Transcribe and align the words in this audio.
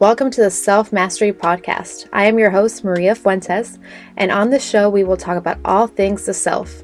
Welcome 0.00 0.32
to 0.32 0.40
the 0.40 0.50
Self 0.50 0.92
Mastery 0.92 1.32
Podcast. 1.32 2.08
I 2.12 2.24
am 2.24 2.36
your 2.36 2.50
host, 2.50 2.82
Maria 2.82 3.14
Fuentes, 3.14 3.78
and 4.16 4.32
on 4.32 4.50
this 4.50 4.68
show, 4.68 4.90
we 4.90 5.04
will 5.04 5.16
talk 5.16 5.36
about 5.36 5.60
all 5.64 5.86
things 5.86 6.26
the 6.26 6.34
self. 6.34 6.82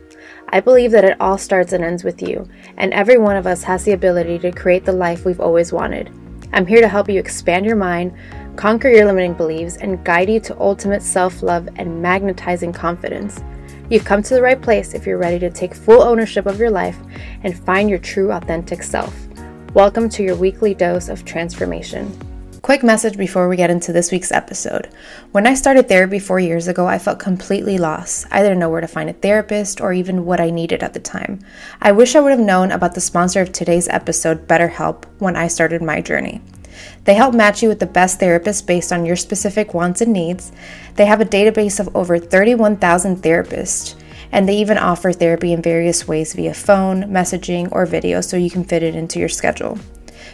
I 0.50 0.60
believe 0.60 0.92
that 0.92 1.04
it 1.04 1.20
all 1.20 1.36
starts 1.36 1.72
and 1.72 1.82
ends 1.82 2.04
with 2.04 2.22
you, 2.22 2.48
and 2.76 2.92
every 2.92 3.18
one 3.18 3.34
of 3.34 3.48
us 3.48 3.64
has 3.64 3.82
the 3.82 3.94
ability 3.94 4.38
to 4.38 4.52
create 4.52 4.84
the 4.84 4.92
life 4.92 5.24
we've 5.24 5.40
always 5.40 5.72
wanted. 5.72 6.08
I'm 6.52 6.68
here 6.68 6.80
to 6.80 6.86
help 6.86 7.08
you 7.08 7.18
expand 7.18 7.66
your 7.66 7.74
mind, 7.74 8.16
conquer 8.54 8.88
your 8.88 9.06
limiting 9.06 9.34
beliefs, 9.34 9.76
and 9.78 10.04
guide 10.04 10.30
you 10.30 10.38
to 10.42 10.60
ultimate 10.60 11.02
self 11.02 11.42
love 11.42 11.68
and 11.74 12.00
magnetizing 12.00 12.72
confidence. 12.72 13.42
You've 13.90 14.04
come 14.04 14.22
to 14.22 14.34
the 14.34 14.42
right 14.42 14.62
place 14.62 14.94
if 14.94 15.04
you're 15.04 15.18
ready 15.18 15.40
to 15.40 15.50
take 15.50 15.74
full 15.74 16.00
ownership 16.00 16.46
of 16.46 16.60
your 16.60 16.70
life 16.70 16.98
and 17.42 17.58
find 17.58 17.90
your 17.90 17.98
true, 17.98 18.30
authentic 18.30 18.84
self. 18.84 19.12
Welcome 19.74 20.08
to 20.10 20.22
your 20.22 20.36
weekly 20.36 20.74
dose 20.74 21.08
of 21.08 21.24
transformation. 21.24 22.16
Quick 22.70 22.84
message 22.84 23.16
before 23.16 23.48
we 23.48 23.56
get 23.56 23.70
into 23.70 23.92
this 23.92 24.12
week's 24.12 24.30
episode. 24.30 24.90
When 25.32 25.44
I 25.44 25.54
started 25.54 25.88
therapy 25.88 26.20
four 26.20 26.38
years 26.38 26.68
ago, 26.68 26.86
I 26.86 27.00
felt 27.00 27.18
completely 27.18 27.78
lost. 27.78 28.28
I 28.30 28.42
didn't 28.42 28.60
know 28.60 28.70
where 28.70 28.80
to 28.80 28.86
find 28.86 29.10
a 29.10 29.12
therapist 29.12 29.80
or 29.80 29.92
even 29.92 30.24
what 30.24 30.38
I 30.38 30.50
needed 30.50 30.84
at 30.84 30.94
the 30.94 31.00
time. 31.00 31.40
I 31.82 31.90
wish 31.90 32.14
I 32.14 32.20
would 32.20 32.30
have 32.30 32.38
known 32.38 32.70
about 32.70 32.94
the 32.94 33.00
sponsor 33.00 33.40
of 33.40 33.50
today's 33.50 33.88
episode, 33.88 34.46
BetterHelp, 34.46 35.04
when 35.18 35.34
I 35.34 35.48
started 35.48 35.82
my 35.82 36.00
journey. 36.00 36.42
They 37.06 37.14
help 37.14 37.34
match 37.34 37.60
you 37.60 37.68
with 37.68 37.80
the 37.80 37.86
best 37.86 38.20
therapist 38.20 38.68
based 38.68 38.92
on 38.92 39.04
your 39.04 39.16
specific 39.16 39.74
wants 39.74 40.00
and 40.00 40.12
needs. 40.12 40.52
They 40.94 41.06
have 41.06 41.20
a 41.20 41.24
database 41.24 41.80
of 41.80 41.96
over 41.96 42.20
31,000 42.20 43.16
therapists, 43.16 44.00
and 44.30 44.48
they 44.48 44.58
even 44.58 44.78
offer 44.78 45.10
therapy 45.10 45.52
in 45.52 45.60
various 45.60 46.06
ways 46.06 46.34
via 46.34 46.54
phone, 46.54 47.02
messaging, 47.06 47.68
or 47.72 47.84
video 47.84 48.20
so 48.20 48.36
you 48.36 48.48
can 48.48 48.62
fit 48.62 48.84
it 48.84 48.94
into 48.94 49.18
your 49.18 49.28
schedule. 49.28 49.76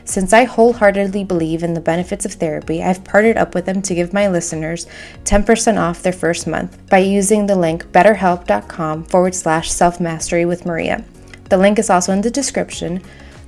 Since 0.04 0.32
I 0.32 0.44
wholeheartedly 0.44 1.24
believe 1.24 1.62
in 1.62 1.74
the 1.74 1.80
benefits 1.80 2.24
of 2.24 2.32
therapy, 2.32 2.82
I've 2.82 3.04
partnered 3.04 3.36
up 3.36 3.54
with 3.54 3.66
them 3.66 3.82
to 3.82 3.94
give 3.94 4.12
my 4.12 4.28
listeners 4.28 4.86
10% 5.24 5.78
off 5.80 6.02
their 6.02 6.12
first 6.12 6.46
month 6.46 6.78
by 6.88 6.98
using 6.98 7.46
the 7.46 7.56
link 7.56 7.86
betterhelp.com 7.92 9.04
forward 9.04 9.34
slash 9.34 9.70
self 9.70 10.00
mastery 10.00 10.44
with 10.44 10.66
Maria. 10.66 11.04
The 11.48 11.58
link 11.58 11.78
is 11.78 11.90
also 11.90 12.12
in 12.12 12.22
the 12.22 12.30
description. 12.30 13.02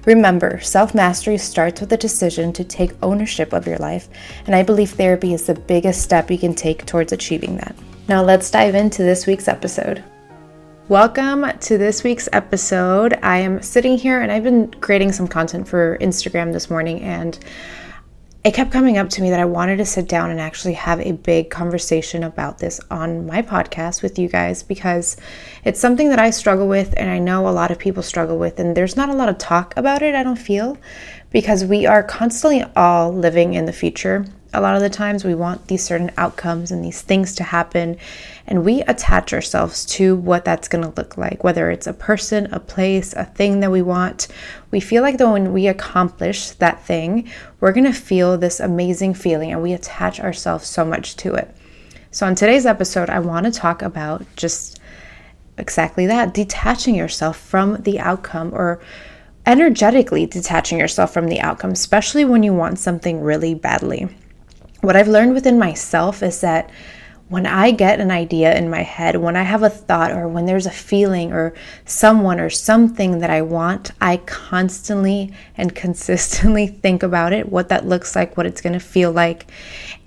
Remember, 0.05 0.61
self 0.61 0.95
mastery 0.95 1.39
starts 1.39 1.81
with 1.81 1.91
the 1.91 1.97
decision 1.97 2.53
to 2.55 2.65
take 2.65 2.93
ownership 3.03 3.53
of 3.53 3.67
your 3.67 3.79
life, 3.79 4.09
and 4.47 4.55
I 4.55 4.63
believe 4.63 4.91
therapy 4.93 5.35
is 5.35 5.47
the 5.47 5.55
biggest 5.55 6.03
step 6.03 6.31
you 6.31 6.39
can 6.39 6.55
take 6.55 6.87
towards 6.87 7.13
achieving 7.13 7.57
that. 7.57 7.75
Now, 8.09 8.23
let's 8.23 8.51
dive 8.51 8.75
into 8.75 9.03
this 9.03 9.27
week's 9.27 9.49
episode. 9.49 10.03
Welcome 10.89 11.45
to 11.59 11.77
this 11.77 12.03
week's 12.03 12.31
episode. 12.33 13.19
I 13.23 13.41
am 13.41 13.61
sitting 13.61 13.99
here 13.99 14.23
and 14.23 14.33
I've 14.33 14.43
been 14.43 14.71
creating 14.81 15.13
some 15.13 15.29
content 15.29 15.69
for 15.69 15.99
Instagram 15.99 16.51
this 16.55 16.71
morning, 16.71 17.03
and 17.03 17.39
it 18.43 18.55
kept 18.55 18.73
coming 18.73 18.97
up 18.97 19.11
to 19.11 19.21
me 19.21 19.29
that 19.29 19.39
I 19.39 19.45
wanted 19.45 19.77
to 19.77 19.85
sit 19.85 20.09
down 20.09 20.31
and 20.31 20.41
actually 20.41 20.73
have 20.73 20.99
a 21.01 21.13
big 21.13 21.51
conversation 21.51 22.23
about 22.23 22.57
this 22.57 22.81
on 22.91 23.27
my 23.27 23.43
podcast 23.43 24.01
with 24.01 24.19
you 24.19 24.31
guys 24.31 24.63
because 24.63 25.19
it's 25.63 25.79
something 25.79 26.09
that 26.09 26.19
I 26.19 26.31
struggle 26.31 26.69
with, 26.69 26.95
and 26.97 27.11
I 27.11 27.19
know 27.19 27.47
a 27.47 27.51
lot 27.51 27.71
of 27.71 27.79
people 27.79 28.03
struggle 28.03 28.39
with, 28.39 28.59
and 28.59 28.75
there's 28.75 28.97
not 28.97 29.11
a 29.11 29.15
lot 29.15 29.29
of 29.29 29.37
talk 29.37 29.77
about 29.77 30.01
it, 30.01 30.15
I 30.15 30.23
don't 30.23 30.37
feel, 30.37 30.79
because 31.31 31.67
we 31.67 31.85
are 31.85 32.03
constantly 32.03 32.65
all 32.75 33.13
living 33.13 33.53
in 33.53 33.67
the 33.67 33.75
future 33.75 34.25
a 34.55 34.61
lot 34.63 34.75
of 34.75 34.81
the 34.81 34.89
times 34.89 35.25
we 35.25 35.35
want 35.35 35.67
these 35.69 35.85
certain 35.85 36.11
outcomes 36.17 36.71
and 36.71 36.83
these 36.83 37.03
things 37.03 37.35
to 37.35 37.45
happen, 37.45 37.99
and 38.47 38.65
we 38.65 38.81
attach 38.83 39.35
ourselves 39.35 39.85
to 39.85 40.17
what 40.17 40.45
that's 40.45 40.69
going 40.69 40.83
to 40.83 40.95
look 40.97 41.19
like, 41.19 41.45
whether 41.45 41.71
it's 41.71 41.87
a 41.87 41.93
person, 41.93 42.47
a 42.53 42.59
place, 42.59 43.13
a 43.13 43.25
thing 43.25 43.61
that 43.61 43.71
we 43.71 43.83
want. 43.83 44.29
We 44.71 44.81
feel 44.81 45.03
like 45.03 45.19
though 45.19 45.33
when 45.33 45.53
we 45.53 45.67
accomplish 45.67 46.51
that 46.53 46.83
thing, 46.83 47.31
we're 47.61 47.73
going 47.73 47.85
to 47.85 47.93
feel 47.93 48.39
this 48.39 48.59
amazing 48.59 49.15
feeling, 49.15 49.53
and 49.53 49.63
we 49.63 49.75
attach 49.75 50.19
ourselves 50.19 50.67
so 50.67 50.85
much 50.85 51.17
to 51.17 51.35
it. 51.35 51.55
So, 52.11 52.27
on 52.27 52.35
today's 52.35 52.65
episode, 52.65 53.11
I 53.11 53.19
want 53.19 53.45
to 53.45 53.53
talk 53.53 53.83
about 53.83 54.25
just 54.35 54.81
exactly 55.59 56.07
that 56.07 56.33
detaching 56.33 56.95
yourself 56.95 57.37
from 57.39 57.83
the 57.83 58.01
outcome 58.01 58.55
or 58.55 58.81
energetically 59.45 60.25
detaching 60.25 60.79
yourself 60.79 61.13
from 61.13 61.27
the 61.27 61.41
outcome, 61.41 61.71
especially 61.71 62.25
when 62.25 62.43
you 62.43 62.55
want 62.55 62.79
something 62.79 63.21
really 63.21 63.55
badly 63.55 64.09
what 64.81 64.97
I've 64.97 65.09
learned 65.09 65.35
within 65.35 65.59
myself 65.59 66.23
is 66.23 66.41
that 66.41 66.71
when 67.29 67.47
I 67.47 67.73
get 67.73 68.01
an 68.01 68.11
idea 68.11 68.57
in 68.57 68.71
my 68.71 68.83
head, 68.83 69.17
when 69.17 69.37
I 69.37 69.43
have 69.43 69.63
a 69.63 69.69
thought, 69.69 70.13
or 70.13 70.29
when 70.29 70.47
there's 70.47 70.65
a 70.65 70.71
feeling, 70.71 71.33
or 71.33 71.53
someone, 71.85 72.41
or 72.41 72.49
something 72.49 73.19
that 73.19 73.29
I 73.29 73.43
want, 73.43 73.91
I 74.01 74.19
constantly 74.19 75.35
and 75.57 75.75
consistently 75.75 76.67
think 76.83 77.03
about 77.03 77.35
it, 77.35 77.51
what 77.51 77.69
that 77.69 77.87
looks 77.87 78.17
like, 78.17 78.37
what 78.37 78.47
it's 78.47 78.63
gonna 78.63 78.81
feel 78.81 79.13
like. 79.13 79.47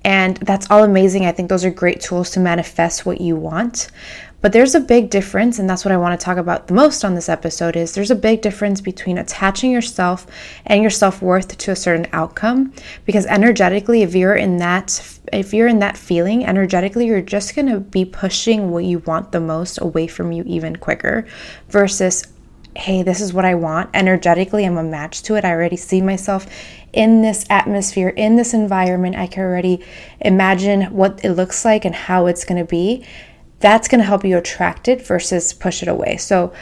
And 0.04 0.38
that's 0.38 0.70
all 0.72 0.84
amazing. 0.84 1.26
I 1.26 1.32
think 1.32 1.50
those 1.50 1.64
are 1.64 1.70
great 1.70 2.02
tools 2.02 2.32
to 2.32 2.40
manifest 2.40 3.06
what 3.06 3.22
you 3.22 3.36
want. 3.36 3.92
But 4.41 4.53
there's 4.53 4.74
a 4.74 4.79
big 4.79 5.09
difference, 5.09 5.59
and 5.59 5.69
that's 5.69 5.85
what 5.85 5.91
I 5.91 5.97
want 5.97 6.19
to 6.19 6.24
talk 6.24 6.38
about 6.38 6.68
the 6.68 6.74
most 6.74 7.06
on 7.06 7.13
this 7.13 7.29
episode 7.29 7.75
is 7.75 7.94
there's 7.94 8.12
a 8.12 8.16
big 8.16 8.41
difference 8.41 8.81
between 8.81 9.19
attaching 9.19 9.72
yourself 9.72 10.25
and 10.66 10.81
your 10.81 10.90
self-worth 10.90 11.57
to 11.57 11.72
a 11.72 11.75
certain 11.75 12.07
outcome. 12.12 12.74
Because 13.06 13.28
energetically, 13.28 14.02
if 14.02 14.16
you're 14.16 14.35
in 14.35 14.57
that 14.57 15.19
if 15.31 15.53
you're 15.53 15.68
in 15.68 15.79
that 15.79 15.96
feeling 15.96 16.46
energetically, 16.46 17.06
you're 17.06 17.22
just 17.22 17.56
gonna 17.56 17.79
be 17.79 18.03
pushing 18.03 18.72
what 18.72 18.84
you 18.84 19.00
want 19.00 19.31
the 19.31 19.40
most 19.40 19.79
away 19.79 20.07
from 20.07 20.31
you 20.31 20.44
even 20.47 20.75
quicker 20.75 21.25
versus 21.69 22.28
hey, 22.75 23.03
this 23.03 23.19
is 23.19 23.34
what 23.34 23.44
I 23.44 23.56
want. 23.56 23.90
Energetically, 23.94 24.66
I'm 24.66 24.78
a 24.78 24.84
match 24.84 25.23
to 25.23 25.35
it. 25.35 25.44
I 25.44 25.52
already 25.52 25.75
see 25.75 26.02
myself 26.02 26.47
in 26.94 27.22
this 27.22 27.46
atmosphere, 27.50 28.09
in 28.09 28.38
this 28.38 28.53
environment. 28.53 29.18
I 29.18 29.28
can 29.28 29.44
already 29.44 29.84
imagine 30.22 30.84
what 30.84 31.23
it 31.23 31.34
looks 31.34 31.66
like 31.66 31.84
and 31.84 31.94
how 31.94 32.28
it's 32.28 32.46
going 32.46 32.59
to 32.59 32.69
be 32.69 33.06
that's 33.62 33.88
going 33.88 34.00
to 34.00 34.06
help 34.06 34.26
you 34.26 34.38
attract 34.38 34.88
it 34.88 35.06
versus 35.06 35.54
push 35.54 35.82
it 35.82 35.88
away. 35.88 36.18
So 36.18 36.54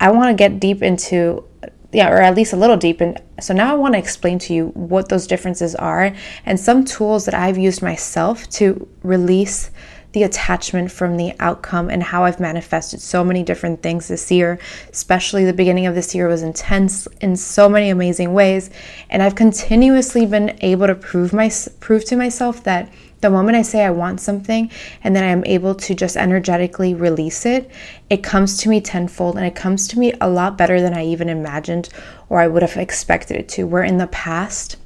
I 0.00 0.10
want 0.10 0.30
to 0.30 0.34
get 0.34 0.60
deep 0.60 0.82
into 0.82 1.44
yeah, 1.92 2.10
or 2.10 2.20
at 2.20 2.34
least 2.34 2.52
a 2.52 2.56
little 2.56 2.76
deep. 2.76 3.00
And 3.00 3.20
so 3.40 3.54
now 3.54 3.72
I 3.72 3.74
want 3.74 3.94
to 3.94 3.98
explain 3.98 4.38
to 4.40 4.52
you 4.52 4.68
what 4.74 5.08
those 5.08 5.26
differences 5.26 5.74
are 5.74 6.14
and 6.44 6.60
some 6.60 6.84
tools 6.84 7.24
that 7.24 7.34
I've 7.34 7.56
used 7.56 7.80
myself 7.80 8.48
to 8.50 8.86
release 9.02 9.70
the 10.12 10.22
attachment 10.22 10.90
from 10.90 11.16
the 11.16 11.32
outcome 11.40 11.90
and 11.90 12.02
how 12.02 12.24
I've 12.24 12.40
manifested 12.40 13.00
so 13.00 13.22
many 13.22 13.42
different 13.42 13.82
things 13.82 14.08
this 14.08 14.30
year. 14.30 14.58
Especially 14.90 15.44
the 15.44 15.52
beginning 15.52 15.86
of 15.86 15.94
this 15.94 16.14
year 16.14 16.26
was 16.28 16.42
intense 16.42 17.06
in 17.20 17.36
so 17.36 17.68
many 17.68 17.90
amazing 17.90 18.32
ways, 18.32 18.70
and 19.10 19.22
I've 19.22 19.34
continuously 19.34 20.26
been 20.26 20.56
able 20.62 20.86
to 20.86 20.94
prove 20.94 21.32
my 21.32 21.50
prove 21.80 22.04
to 22.06 22.16
myself 22.16 22.62
that 22.64 22.90
the 23.20 23.30
moment 23.30 23.56
I 23.56 23.62
say 23.62 23.84
I 23.84 23.90
want 23.90 24.20
something 24.20 24.70
and 25.02 25.16
then 25.16 25.24
I'm 25.24 25.44
able 25.44 25.74
to 25.74 25.94
just 25.94 26.16
energetically 26.16 26.94
release 26.94 27.46
it, 27.46 27.70
it 28.10 28.22
comes 28.22 28.58
to 28.58 28.68
me 28.68 28.80
tenfold 28.80 29.36
and 29.36 29.46
it 29.46 29.54
comes 29.54 29.88
to 29.88 29.98
me 29.98 30.12
a 30.20 30.28
lot 30.28 30.58
better 30.58 30.80
than 30.80 30.94
I 30.94 31.04
even 31.04 31.28
imagined 31.28 31.88
or 32.28 32.40
I 32.40 32.48
would 32.48 32.62
have 32.62 32.76
expected 32.76 33.36
it 33.36 33.48
to. 33.50 33.66
Where 33.66 33.84
in 33.84 33.98
the 33.98 34.06
past, 34.08 34.76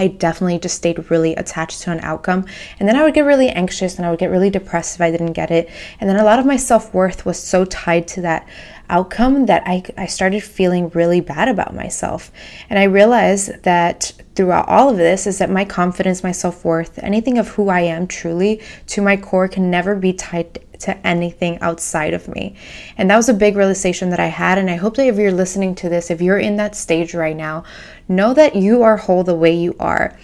I 0.00 0.06
definitely 0.06 0.58
just 0.58 0.76
stayed 0.76 1.10
really 1.10 1.34
attached 1.34 1.82
to 1.82 1.92
an 1.92 2.00
outcome. 2.00 2.46
And 2.78 2.88
then 2.88 2.96
I 2.96 3.02
would 3.02 3.12
get 3.12 3.26
really 3.26 3.50
anxious 3.50 3.98
and 3.98 4.06
I 4.06 4.10
would 4.10 4.18
get 4.18 4.30
really 4.30 4.48
depressed 4.48 4.94
if 4.94 5.02
I 5.02 5.10
didn't 5.10 5.34
get 5.34 5.50
it. 5.50 5.68
And 6.00 6.08
then 6.08 6.16
a 6.16 6.24
lot 6.24 6.38
of 6.38 6.46
my 6.46 6.56
self 6.56 6.94
worth 6.94 7.26
was 7.26 7.38
so 7.38 7.66
tied 7.66 8.08
to 8.08 8.22
that 8.22 8.48
outcome 8.88 9.44
that 9.44 9.62
I, 9.66 9.82
I 9.98 10.06
started 10.06 10.42
feeling 10.42 10.88
really 10.88 11.20
bad 11.20 11.48
about 11.48 11.74
myself. 11.74 12.32
And 12.70 12.78
I 12.78 12.84
realized 12.84 13.62
that 13.64 14.12
throughout 14.34 14.68
all 14.68 14.88
of 14.88 14.96
this 14.96 15.26
is 15.26 15.36
that 15.36 15.50
my 15.50 15.66
confidence, 15.66 16.22
my 16.22 16.32
self 16.32 16.64
worth, 16.64 16.98
anything 17.02 17.36
of 17.36 17.48
who 17.48 17.68
I 17.68 17.80
am 17.80 18.06
truly 18.06 18.62
to 18.86 19.02
my 19.02 19.18
core 19.18 19.48
can 19.48 19.70
never 19.70 19.94
be 19.94 20.14
tied 20.14 20.60
to 20.80 21.06
anything 21.06 21.58
outside 21.60 22.14
of 22.14 22.28
me. 22.28 22.56
And 22.96 23.10
that 23.10 23.16
was 23.16 23.28
a 23.28 23.34
big 23.34 23.56
realization 23.56 24.10
that 24.10 24.20
I 24.20 24.26
had. 24.26 24.58
And 24.58 24.70
I 24.70 24.76
hope 24.76 24.96
that 24.96 25.06
if 25.06 25.16
you're 25.16 25.32
listening 25.32 25.74
to 25.76 25.88
this, 25.88 26.10
if 26.10 26.20
you're 26.20 26.38
in 26.38 26.56
that 26.56 26.74
stage 26.74 27.14
right 27.14 27.36
now, 27.36 27.64
know 28.08 28.34
that 28.34 28.56
you 28.56 28.82
are 28.82 28.96
whole 28.96 29.24
the 29.24 29.34
way 29.34 29.54
you 29.54 29.76
are. 29.78 30.18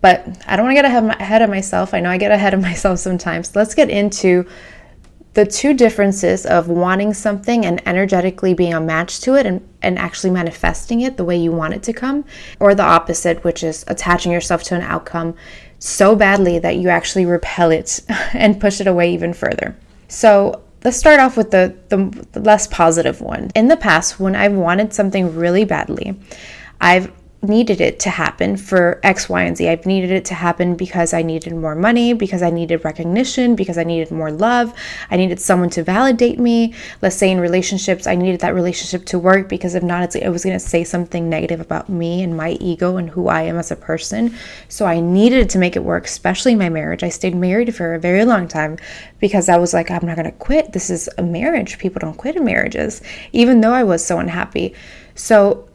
But 0.00 0.44
I 0.46 0.56
don't 0.56 0.66
want 0.66 0.76
to 0.76 0.82
get 0.82 1.20
ahead 1.20 1.42
of 1.42 1.50
myself. 1.50 1.92
I 1.92 2.00
know 2.00 2.10
I 2.10 2.18
get 2.18 2.32
ahead 2.32 2.54
of 2.54 2.60
myself 2.62 2.98
sometimes. 2.98 3.54
Let's 3.54 3.74
get 3.74 3.90
into 3.90 4.46
the 5.34 5.46
two 5.46 5.72
differences 5.72 6.46
of 6.46 6.68
wanting 6.68 7.14
something 7.14 7.64
and 7.64 7.86
energetically 7.86 8.54
being 8.54 8.74
a 8.74 8.80
match 8.80 9.20
to 9.20 9.36
it 9.36 9.46
and, 9.46 9.66
and 9.82 9.98
actually 9.98 10.30
manifesting 10.30 11.00
it 11.00 11.16
the 11.16 11.24
way 11.24 11.36
you 11.36 11.52
want 11.52 11.74
it 11.74 11.82
to 11.84 11.92
come, 11.92 12.24
or 12.58 12.74
the 12.74 12.82
opposite, 12.82 13.44
which 13.44 13.62
is 13.62 13.84
attaching 13.86 14.32
yourself 14.32 14.62
to 14.64 14.74
an 14.74 14.82
outcome 14.82 15.34
so 15.78 16.16
badly 16.16 16.58
that 16.58 16.76
you 16.76 16.88
actually 16.88 17.24
repel 17.24 17.70
it 17.70 18.00
and 18.32 18.60
push 18.60 18.80
it 18.80 18.86
away 18.86 19.12
even 19.12 19.32
further. 19.32 19.76
So, 20.08 20.62
let's 20.84 20.96
start 20.96 21.20
off 21.20 21.36
with 21.36 21.50
the, 21.50 21.76
the, 21.88 22.40
less 22.40 22.66
positive 22.66 23.20
one. 23.20 23.50
In 23.54 23.68
the 23.68 23.76
past, 23.76 24.20
when 24.20 24.34
I've 24.34 24.52
wanted 24.52 24.92
something 24.92 25.34
really 25.34 25.64
badly, 25.64 26.18
I've 26.80 27.12
needed 27.40 27.80
it 27.80 28.00
to 28.00 28.10
happen 28.10 28.56
for 28.56 29.00
X, 29.04 29.28
Y, 29.28 29.42
and 29.42 29.56
Z. 29.56 29.68
I've 29.68 29.86
needed 29.86 30.10
it 30.10 30.24
to 30.26 30.34
happen 30.34 30.74
because 30.74 31.14
I 31.14 31.22
needed 31.22 31.54
more 31.54 31.76
money, 31.76 32.12
because 32.12 32.42
I 32.42 32.50
needed 32.50 32.84
recognition, 32.84 33.54
because 33.54 33.78
I 33.78 33.84
needed 33.84 34.10
more 34.10 34.32
love. 34.32 34.74
I 35.08 35.16
needed 35.16 35.38
someone 35.38 35.70
to 35.70 35.84
validate 35.84 36.40
me. 36.40 36.74
Let's 37.00 37.14
say 37.14 37.30
in 37.30 37.38
relationships, 37.38 38.08
I 38.08 38.16
needed 38.16 38.40
that 38.40 38.54
relationship 38.54 39.04
to 39.06 39.18
work 39.20 39.48
because 39.48 39.76
if 39.76 39.84
not, 39.84 40.16
it 40.16 40.28
was 40.30 40.42
going 40.42 40.58
to 40.58 40.64
say 40.64 40.82
something 40.82 41.28
negative 41.28 41.60
about 41.60 41.88
me 41.88 42.22
and 42.24 42.36
my 42.36 42.52
ego 42.60 42.96
and 42.96 43.08
who 43.10 43.28
I 43.28 43.42
am 43.42 43.56
as 43.56 43.70
a 43.70 43.76
person. 43.76 44.34
So 44.68 44.86
I 44.86 44.98
needed 44.98 45.48
to 45.50 45.58
make 45.58 45.76
it 45.76 45.84
work, 45.84 46.06
especially 46.06 46.56
my 46.56 46.68
marriage. 46.68 47.04
I 47.04 47.08
stayed 47.08 47.36
married 47.36 47.74
for 47.74 47.94
a 47.94 48.00
very 48.00 48.24
long 48.24 48.48
time 48.48 48.78
because 49.20 49.48
I 49.48 49.58
was 49.58 49.72
like, 49.72 49.92
I'm 49.92 50.04
not 50.04 50.16
going 50.16 50.30
to 50.30 50.38
quit. 50.38 50.72
This 50.72 50.90
is 50.90 51.08
a 51.18 51.22
marriage. 51.22 51.78
People 51.78 52.00
don't 52.00 52.16
quit 52.16 52.34
in 52.34 52.44
marriages, 52.44 53.00
even 53.32 53.60
though 53.60 53.72
I 53.72 53.84
was 53.84 54.04
so 54.04 54.18
unhappy. 54.18 54.74
So 55.14 55.67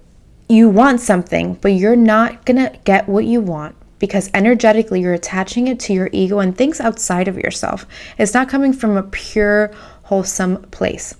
you 0.49 0.69
want 0.69 0.99
something, 0.99 1.55
but 1.55 1.69
you're 1.69 1.95
not 1.95 2.45
going 2.45 2.57
to 2.57 2.77
get 2.83 3.07
what 3.07 3.25
you 3.25 3.41
want 3.41 3.75
because 3.99 4.29
energetically 4.33 5.01
you're 5.01 5.13
attaching 5.13 5.67
it 5.67 5.79
to 5.79 5.93
your 5.93 6.09
ego 6.11 6.39
and 6.39 6.57
things 6.57 6.81
outside 6.81 7.27
of 7.27 7.37
yourself. 7.37 7.85
It's 8.17 8.33
not 8.33 8.49
coming 8.49 8.73
from 8.73 8.97
a 8.97 9.03
pure, 9.03 9.71
wholesome 10.03 10.63
place. 10.63 11.15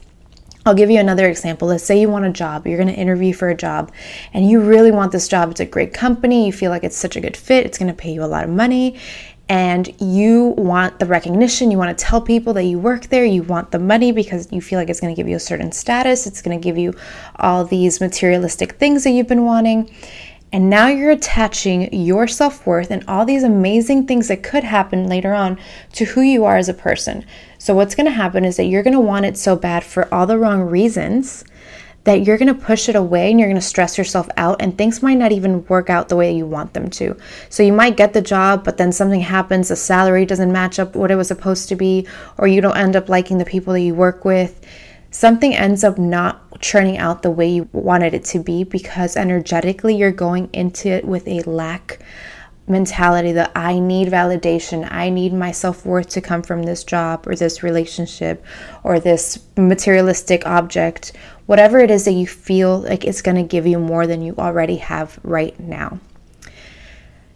I'll 0.66 0.74
give 0.74 0.90
you 0.90 1.00
another 1.00 1.28
example. 1.28 1.68
Let's 1.68 1.84
say 1.84 2.00
you 2.00 2.10
want 2.10 2.25
a 2.25 2.30
job, 2.30 2.66
you're 2.66 2.78
going 2.78 2.94
to 2.94 3.00
interview 3.00 3.34
for 3.34 3.50
a 3.50 3.56
job, 3.56 3.92
and 4.34 4.50
you 4.50 4.62
really 4.62 4.92
want 4.92 5.12
this 5.12 5.28
job. 5.28 5.52
It's 5.52 5.60
a 5.60 5.66
great 5.66 5.94
company, 5.94 6.46
you 6.46 6.54
feel 6.54 6.72
like 6.72 6.86
it's 6.86 6.96
such 6.96 7.18
a 7.18 7.22
good 7.22 7.36
fit, 7.36 7.66
it's 7.66 7.78
going 7.78 7.92
to 7.92 7.94
pay 7.94 8.14
you 8.14 8.24
a 8.24 8.26
lot 8.26 8.46
of 8.46 8.50
money, 8.50 8.98
and 9.50 9.94
you 10.01 10.54
want 10.57 11.00
the 11.00 11.06
recognition, 11.06 11.69
you 11.69 11.78
want 11.78 11.95
to 11.98 12.04
tell 12.04 12.22
people 12.22 12.54
that 12.54 12.63
you 12.63 12.80
work 12.80 13.07
there, 13.07 13.25
you 13.25 13.44
want 13.44 13.72
the 13.72 13.80
money 13.80 14.12
because 14.12 14.51
you 14.51 14.62
feel 14.62 14.80
like 14.80 14.90
it's 14.90 15.01
going 15.01 15.13
to 15.13 15.19
give 15.19 15.28
you 15.28 15.36
a 15.36 15.40
certain 15.40 15.72
status, 15.72 16.25
it's 16.25 16.42
going 16.42 16.57
to 16.57 16.63
give 16.63 16.78
you 16.78 16.94
all 17.36 17.66
these 17.66 18.00
materialistic 18.00 18.74
things 18.74 19.04
that 19.04 19.12
you've 19.12 19.28
been 19.28 19.45
wanting. 19.45 19.94
And 20.54 20.69
now 20.69 20.88
you're 20.88 21.10
attaching 21.10 21.92
your 21.92 22.28
self 22.28 22.68
worth 22.68 22.92
and 22.92 23.04
all 23.07 23.25
these 23.25 23.44
amazing 23.44 24.06
things 24.06 24.28
that 24.28 24.44
could 24.44 24.63
happen 24.63 25.07
later 25.07 25.34
on 25.34 25.60
to 25.94 26.06
who 26.06 26.22
you 26.22 26.45
are 26.45 26.57
as 26.57 26.69
a 26.69 26.75
person. 26.75 27.25
So, 27.57 27.74
what's 27.74 27.95
going 27.95 28.06
to 28.06 28.12
happen 28.12 28.45
is 28.45 28.57
that 28.57 28.66
you're 28.66 28.84
going 28.84 28.94
to 28.94 29.00
want 29.00 29.25
it 29.25 29.36
so 29.36 29.56
bad 29.56 29.84
for 29.84 30.13
all 30.13 30.28
the 30.28 30.38
wrong 30.38 30.62
reasons 30.62 31.44
that 32.04 32.26
you're 32.26 32.38
going 32.38 32.54
to 32.54 32.66
push 32.66 32.90
it 32.90 32.96
away 32.96 33.32
and 33.32 33.40
you're 33.40 33.50
going 33.50 33.60
to 33.60 33.62
stress 33.62 33.98
yourself 33.98 34.28
out 34.38 34.62
and 34.62 34.78
things 34.78 35.02
might 35.02 35.18
not 35.18 35.32
even 35.32 35.66
work 35.68 35.90
out 35.90 36.10
the 36.10 36.16
way 36.16 36.36
you 36.36 36.46
want 36.46 36.74
them 36.74 36.90
to. 36.90 37.16
So 37.50 37.64
you 37.64 37.74
might 37.74 37.98
get 37.98 38.14
the 38.14 38.22
job 38.22 38.64
but 38.64 38.78
then 38.78 38.92
something 38.92 39.22
happens, 39.22 39.70
the 39.70 39.76
salary 39.76 40.26
doesn't 40.26 40.52
match 40.52 40.80
up 40.80 40.96
what 40.96 41.12
it 41.12 41.16
was 41.16 41.28
supposed 41.28 41.70
to 41.70 41.76
be 41.76 42.08
or 42.38 42.48
you 42.48 42.62
don't 42.62 42.78
end 42.78 42.96
up 42.96 43.10
liking 43.10 43.38
the 43.38 43.46
people 43.46 43.74
that 43.74 43.82
you 43.82 43.96
work 43.96 44.26
with. 44.26 44.66
Something 45.12 45.54
ends 45.54 45.84
up 45.84 45.98
not 45.98 46.60
churning 46.60 46.98
out 46.98 47.22
the 47.22 47.32
way 47.32 47.50
you 47.50 47.70
wanted 47.72 48.14
it 48.14 48.24
to 48.26 48.40
be 48.40 48.64
because 48.64 49.16
energetically 49.16 49.96
you're 49.96 50.12
going 50.12 50.50
into 50.54 50.90
it 50.90 51.06
with 51.06 51.28
a 51.28 51.42
lack 51.44 52.00
mentality 52.68 53.31
that 53.33 53.51
I 53.56 53.80
need 53.80 54.07
validation, 54.07 54.88
I 54.89 55.10
need 55.10 55.33
my 55.33 55.51
self 55.51 55.86
worth 55.86 56.10
to 56.10 56.21
come 56.21 56.44
from 56.44 56.63
this 56.63 56.83
job 56.83 57.27
or 57.27 57.36
this 57.36 57.63
relationship 57.63 58.44
or 58.83 59.00
this 59.00 59.44
materialistic 59.57 60.45
object, 60.45 61.13
whatever 61.45 61.80
it 61.80 61.92
is 61.92 62.06
that 62.06 62.13
you 62.13 62.27
feel 62.27 62.80
like 62.80 63.04
it's 63.04 63.21
going 63.21 63.38
to 63.38 63.44
give 63.44 63.68
you 63.68 63.80
more 63.80 64.07
than 64.07 64.21
you 64.21 64.36
already 64.38 64.77
have 64.77 65.19
right 65.24 65.60
now. 65.60 66.00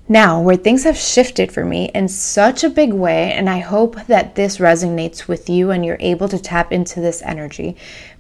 Now, 0.10 0.40
where 0.40 0.56
things 0.56 0.86
have 0.86 0.96
shifted 0.96 1.52
for 1.52 1.66
me 1.66 1.92
in 1.94 2.08
such 2.08 2.64
a 2.64 2.70
big 2.70 2.94
way, 2.94 3.34
and 3.34 3.50
I 3.50 3.60
hope 3.60 4.06
that 4.06 4.36
this 4.36 4.58
resonates 4.58 5.28
with 5.28 5.50
you 5.50 5.72
and 5.72 5.86
you're 5.86 5.98
able 6.00 6.30
to 6.30 6.40
tap 6.40 6.72
into 6.72 7.02
this 7.02 7.22
energy 7.24 7.76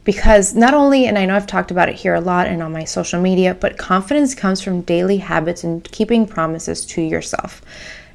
because 0.07 0.55
not 0.55 0.73
only, 0.73 1.05
and 1.05 1.17
I 1.17 1.25
know 1.25 1.35
I've 1.35 1.45
talked 1.45 1.69
about 1.69 1.89
it 1.89 1.95
here 1.95 2.13
a 2.13 2.21
lot 2.21 2.47
and 2.47 2.63
on 2.63 2.71
my 2.71 2.85
social 2.85 3.21
media, 3.21 3.53
but 3.53 3.77
confidence 3.77 4.33
comes 4.33 4.61
from 4.61 4.79
daily 4.83 5.17
habits 5.17 5.65
and 5.65 5.83
keeping 5.91 6.25
promises 6.25 6.85
to 6.85 7.01
yourself. 7.01 7.61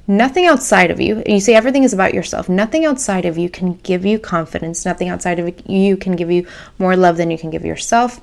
Nothing 0.07 0.47
outside 0.47 0.91
of 0.91 1.03
you, 1.03 1.23
you 1.27 1.39
say 1.39 1.55
everything 1.55 1.83
is 1.85 1.93
about 1.93 2.15
yourself, 2.15 2.49
nothing 2.49 2.87
outside 2.87 3.27
of 3.27 3.37
you 3.37 3.51
can 3.51 3.75
give 3.75 4.07
you 4.07 4.19
confidence, 4.19 4.87
nothing 4.87 5.11
outside 5.11 5.39
of 5.39 5.55
you 5.69 5.99
can 5.99 6.17
give 6.17 6.31
you 6.31 6.47
more 6.79 6.97
love 6.97 7.19
than 7.19 7.31
you 7.31 7.37
can 7.37 7.51
give 7.51 7.63
yourself. 7.63 8.23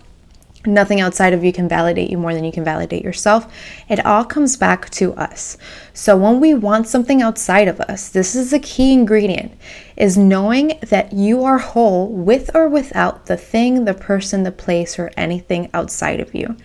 Nothing 0.65 0.99
outside 0.99 1.31
of 1.31 1.43
you 1.43 1.53
can 1.53 1.69
validate 1.69 2.09
you 2.09 2.17
more 2.17 2.33
than 2.33 2.43
you 2.43 2.51
can 2.51 2.65
validate 2.65 3.03
yourself. 3.03 3.47
It 3.87 4.05
all 4.05 4.25
comes 4.25 4.57
back 4.57 4.89
to 4.91 5.13
us. 5.13 5.57
So 5.93 6.17
when 6.17 6.41
we 6.41 6.53
want 6.53 6.87
something 6.87 7.21
outside 7.21 7.69
of 7.69 7.79
us, 7.79 8.09
this 8.09 8.35
is 8.35 8.51
a 8.51 8.59
key 8.59 8.91
ingredient 8.91 9.53
is 9.95 10.17
knowing 10.17 10.77
that 10.89 11.13
you 11.13 11.43
are 11.43 11.59
whole 11.59 12.07
with 12.09 12.53
or 12.53 12.67
without 12.67 13.27
the 13.27 13.37
thing, 13.37 13.85
the 13.85 13.93
person, 13.93 14.43
the 14.43 14.51
place 14.51 14.99
or 14.99 15.11
anything 15.15 15.69
outside 15.73 16.19
of 16.19 16.35
you. 16.35 16.57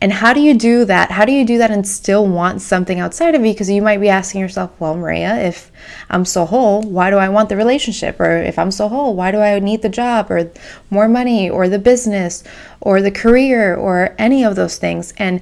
And 0.00 0.12
how 0.12 0.34
do 0.34 0.40
you 0.40 0.54
do 0.54 0.84
that? 0.84 1.10
How 1.10 1.24
do 1.24 1.32
you 1.32 1.46
do 1.46 1.56
that 1.58 1.70
and 1.70 1.86
still 1.86 2.26
want 2.26 2.60
something 2.60 3.00
outside 3.00 3.34
of 3.34 3.44
you? 3.44 3.52
Because 3.52 3.70
you 3.70 3.80
might 3.80 4.00
be 4.00 4.08
asking 4.08 4.42
yourself, 4.42 4.70
well, 4.78 4.96
Maria, 4.96 5.36
if 5.36 5.72
I'm 6.10 6.24
so 6.24 6.44
whole, 6.44 6.82
why 6.82 7.10
do 7.10 7.16
I 7.16 7.28
want 7.28 7.48
the 7.48 7.56
relationship? 7.56 8.20
Or 8.20 8.36
if 8.36 8.58
I'm 8.58 8.70
so 8.70 8.88
whole, 8.88 9.14
why 9.14 9.30
do 9.30 9.38
I 9.38 9.58
need 9.60 9.82
the 9.82 9.88
job 9.88 10.30
or 10.30 10.50
more 10.90 11.08
money 11.08 11.48
or 11.48 11.68
the 11.68 11.78
business 11.78 12.44
or 12.80 13.00
the 13.00 13.10
career 13.10 13.74
or 13.74 14.14
any 14.18 14.44
of 14.44 14.56
those 14.56 14.76
things? 14.76 15.14
And 15.16 15.40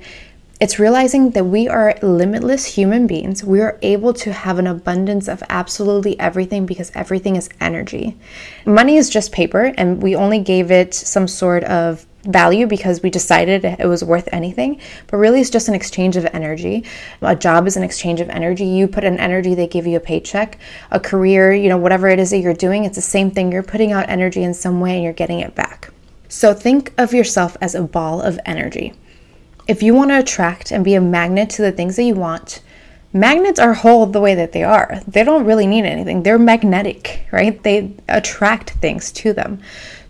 it's 0.60 0.78
realizing 0.78 1.30
that 1.30 1.42
we 1.42 1.66
are 1.66 1.98
limitless 2.02 2.64
human 2.66 3.08
beings. 3.08 3.42
We 3.42 3.60
are 3.60 3.80
able 3.82 4.12
to 4.12 4.32
have 4.32 4.60
an 4.60 4.68
abundance 4.68 5.26
of 5.26 5.42
absolutely 5.48 6.16
everything 6.20 6.66
because 6.66 6.92
everything 6.94 7.34
is 7.34 7.48
energy. 7.60 8.16
Money 8.64 8.96
is 8.96 9.10
just 9.10 9.32
paper, 9.32 9.72
and 9.76 10.00
we 10.00 10.14
only 10.14 10.38
gave 10.38 10.70
it 10.70 10.94
some 10.94 11.26
sort 11.26 11.64
of 11.64 12.06
value 12.24 12.66
because 12.66 13.02
we 13.02 13.10
decided 13.10 13.64
it 13.64 13.86
was 13.86 14.04
worth 14.04 14.28
anything, 14.32 14.80
but 15.08 15.16
really 15.16 15.40
it's 15.40 15.50
just 15.50 15.68
an 15.68 15.74
exchange 15.74 16.16
of 16.16 16.24
energy. 16.32 16.84
A 17.20 17.34
job 17.34 17.66
is 17.66 17.76
an 17.76 17.82
exchange 17.82 18.20
of 18.20 18.28
energy. 18.30 18.64
You 18.64 18.86
put 18.86 19.04
in 19.04 19.18
energy, 19.18 19.54
they 19.54 19.66
give 19.66 19.86
you 19.86 19.96
a 19.96 20.00
paycheck. 20.00 20.58
A 20.90 21.00
career, 21.00 21.52
you 21.52 21.68
know, 21.68 21.78
whatever 21.78 22.08
it 22.08 22.18
is 22.18 22.30
that 22.30 22.38
you're 22.38 22.54
doing, 22.54 22.84
it's 22.84 22.96
the 22.96 23.02
same 23.02 23.30
thing. 23.30 23.50
You're 23.50 23.62
putting 23.62 23.92
out 23.92 24.08
energy 24.08 24.42
in 24.42 24.54
some 24.54 24.80
way 24.80 24.94
and 24.94 25.02
you're 25.02 25.12
getting 25.12 25.40
it 25.40 25.54
back. 25.54 25.90
So 26.28 26.54
think 26.54 26.94
of 26.96 27.12
yourself 27.12 27.56
as 27.60 27.74
a 27.74 27.82
ball 27.82 28.22
of 28.22 28.40
energy. 28.46 28.94
If 29.68 29.82
you 29.82 29.94
want 29.94 30.10
to 30.10 30.18
attract 30.18 30.70
and 30.70 30.84
be 30.84 30.94
a 30.94 31.00
magnet 31.00 31.50
to 31.50 31.62
the 31.62 31.72
things 31.72 31.96
that 31.96 32.04
you 32.04 32.14
want, 32.14 32.62
magnets 33.12 33.60
are 33.60 33.74
whole 33.74 34.06
the 34.06 34.20
way 34.20 34.34
that 34.34 34.52
they 34.52 34.64
are. 34.64 35.00
They 35.06 35.24
don't 35.24 35.44
really 35.44 35.66
need 35.66 35.84
anything. 35.84 36.22
They're 36.22 36.38
magnetic, 36.38 37.26
right? 37.30 37.62
They 37.62 37.94
attract 38.08 38.70
things 38.70 39.12
to 39.12 39.32
them. 39.32 39.60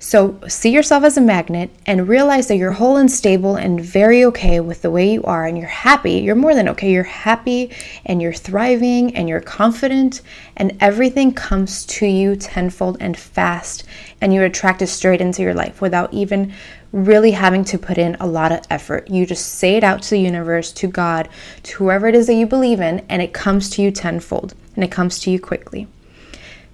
So 0.02 0.40
see 0.48 0.70
yourself 0.70 1.04
as 1.04 1.16
a 1.16 1.20
magnet 1.20 1.70
and 1.86 2.08
realize 2.08 2.48
that 2.48 2.56
you're 2.56 2.72
whole 2.72 2.96
and 2.96 3.08
stable 3.08 3.54
and 3.54 3.80
very 3.80 4.24
okay 4.24 4.58
with 4.58 4.82
the 4.82 4.90
way 4.90 5.12
you 5.12 5.22
are 5.22 5.46
and 5.46 5.56
you're 5.56 5.68
happy. 5.68 6.14
You're 6.14 6.34
more 6.34 6.56
than 6.56 6.68
okay. 6.70 6.90
You're 6.90 7.04
happy 7.04 7.70
and 8.04 8.20
you're 8.20 8.32
thriving 8.32 9.14
and 9.14 9.28
you're 9.28 9.40
confident 9.40 10.20
and 10.56 10.76
everything 10.80 11.32
comes 11.32 11.86
to 11.86 12.06
you 12.06 12.34
tenfold 12.34 12.96
and 12.98 13.16
fast 13.16 13.84
and 14.20 14.34
you're 14.34 14.44
attracted 14.44 14.88
straight 14.88 15.20
into 15.20 15.40
your 15.40 15.54
life 15.54 15.80
without 15.80 16.12
even 16.12 16.52
really 16.90 17.30
having 17.30 17.62
to 17.66 17.78
put 17.78 17.96
in 17.96 18.16
a 18.16 18.26
lot 18.26 18.50
of 18.50 18.66
effort. 18.70 19.08
You 19.08 19.24
just 19.24 19.54
say 19.54 19.76
it 19.76 19.84
out 19.84 20.02
to 20.02 20.10
the 20.10 20.20
universe, 20.20 20.72
to 20.72 20.88
God, 20.88 21.28
to 21.62 21.76
whoever 21.76 22.08
it 22.08 22.16
is 22.16 22.26
that 22.26 22.34
you 22.34 22.46
believe 22.48 22.80
in, 22.80 23.06
and 23.08 23.22
it 23.22 23.32
comes 23.32 23.70
to 23.70 23.82
you 23.82 23.92
tenfold 23.92 24.54
and 24.74 24.82
it 24.82 24.90
comes 24.90 25.20
to 25.20 25.30
you 25.30 25.38
quickly. 25.38 25.86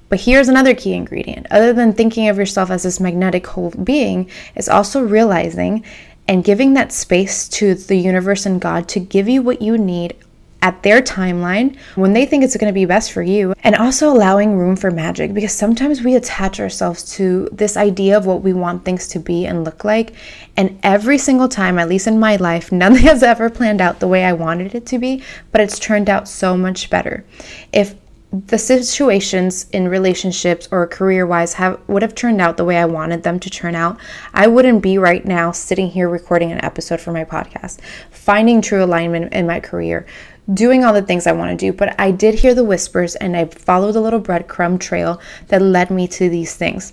But 0.08 0.20
here's 0.20 0.48
another 0.48 0.74
key 0.74 0.94
ingredient. 0.94 1.46
Other 1.50 1.72
than 1.72 1.92
thinking 1.92 2.28
of 2.28 2.38
yourself 2.38 2.70
as 2.70 2.82
this 2.82 3.00
magnetic 3.00 3.46
whole 3.46 3.70
being, 3.70 4.30
is 4.54 4.68
also 4.68 5.02
realizing 5.02 5.84
and 6.26 6.44
giving 6.44 6.74
that 6.74 6.92
space 6.92 7.48
to 7.48 7.74
the 7.74 7.96
universe 7.96 8.46
and 8.46 8.60
God 8.60 8.88
to 8.88 9.00
give 9.00 9.28
you 9.28 9.42
what 9.42 9.62
you 9.62 9.78
need 9.78 10.14
at 10.60 10.82
their 10.82 11.00
timeline 11.00 11.76
when 11.94 12.12
they 12.12 12.26
think 12.26 12.42
it's 12.42 12.56
going 12.56 12.68
to 12.68 12.74
be 12.74 12.84
best 12.84 13.12
for 13.12 13.22
you 13.22 13.54
and 13.62 13.76
also 13.76 14.10
allowing 14.10 14.56
room 14.56 14.74
for 14.74 14.90
magic 14.90 15.32
because 15.32 15.52
sometimes 15.52 16.02
we 16.02 16.16
attach 16.16 16.58
ourselves 16.58 17.14
to 17.14 17.48
this 17.52 17.76
idea 17.76 18.16
of 18.16 18.26
what 18.26 18.42
we 18.42 18.52
want 18.52 18.84
things 18.84 19.06
to 19.06 19.20
be 19.20 19.46
and 19.46 19.64
look 19.64 19.84
like 19.84 20.14
and 20.56 20.76
every 20.82 21.16
single 21.16 21.48
time 21.48 21.78
at 21.78 21.88
least 21.88 22.08
in 22.08 22.18
my 22.18 22.34
life 22.36 22.72
nothing 22.72 23.04
has 23.04 23.22
ever 23.22 23.48
planned 23.48 23.80
out 23.80 24.00
the 24.00 24.08
way 24.08 24.24
I 24.24 24.32
wanted 24.32 24.74
it 24.74 24.84
to 24.86 24.98
be 24.98 25.22
but 25.52 25.60
it's 25.60 25.78
turned 25.78 26.10
out 26.10 26.28
so 26.28 26.56
much 26.56 26.90
better 26.90 27.24
if 27.72 27.94
the 28.30 28.58
situations 28.58 29.68
in 29.70 29.88
relationships 29.88 30.68
or 30.70 30.86
career 30.86 31.26
wise 31.26 31.54
have 31.54 31.80
would 31.88 32.02
have 32.02 32.14
turned 32.14 32.40
out 32.40 32.58
the 32.58 32.64
way 32.64 32.76
I 32.76 32.84
wanted 32.84 33.22
them 33.22 33.40
to 33.40 33.48
turn 33.48 33.74
out, 33.74 33.98
I 34.34 34.46
wouldn't 34.46 34.82
be 34.82 34.98
right 34.98 35.24
now 35.24 35.50
sitting 35.50 35.88
here 35.88 36.08
recording 36.10 36.52
an 36.52 36.62
episode 36.62 37.00
for 37.00 37.10
my 37.10 37.24
podcast, 37.24 37.80
finding 38.10 38.60
true 38.60 38.84
alignment 38.84 39.32
in 39.32 39.46
my 39.46 39.60
career, 39.60 40.06
doing 40.52 40.84
all 40.84 40.92
the 40.92 41.02
things 41.02 41.26
I 41.26 41.32
want 41.32 41.58
to 41.58 41.66
do. 41.66 41.72
But 41.72 41.98
I 41.98 42.10
did 42.10 42.34
hear 42.34 42.54
the 42.54 42.64
whispers 42.64 43.16
and 43.16 43.34
I 43.34 43.46
followed 43.46 43.96
a 43.96 44.00
little 44.00 44.20
breadcrumb 44.20 44.78
trail 44.78 45.20
that 45.46 45.62
led 45.62 45.90
me 45.90 46.06
to 46.08 46.28
these 46.28 46.54
things 46.54 46.92